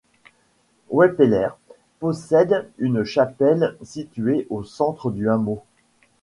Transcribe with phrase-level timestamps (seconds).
[0.89, 1.49] Weppeler
[1.99, 5.61] possède une chapelle située au centre du hameau.